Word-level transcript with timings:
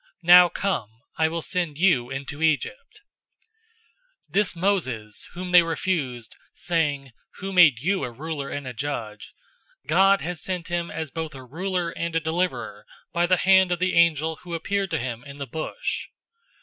Now 0.23 0.49
come, 0.49 0.89
I 1.19 1.27
will 1.27 1.43
send 1.43 1.77
you 1.77 2.09
into 2.09 2.41
Egypt.'{Exodus 2.41 2.85
3:5,7 4.33 4.33
8,10} 4.33 4.33
007:035 4.33 4.33
"This 4.33 4.55
Moses, 4.55 5.29
whom 5.35 5.51
they 5.51 5.61
refused, 5.61 6.35
saying, 6.55 7.11
'Who 7.35 7.53
made 7.53 7.81
you 7.81 8.03
a 8.03 8.09
ruler 8.11 8.49
and 8.49 8.65
a 8.65 8.73
judge?' 8.73 9.31
God 9.85 10.21
has 10.21 10.41
sent 10.41 10.69
him 10.69 10.89
as 10.89 11.11
both 11.11 11.35
a 11.35 11.45
ruler 11.45 11.91
and 11.91 12.15
a 12.15 12.19
deliverer 12.19 12.87
by 13.13 13.27
the 13.27 13.37
hand 13.37 13.71
of 13.71 13.77
the 13.77 13.93
angel 13.93 14.37
who 14.37 14.55
appeared 14.55 14.89
to 14.89 14.97
him 14.97 15.23
in 15.23 15.37
the 15.37 15.45
bush. 15.45 16.07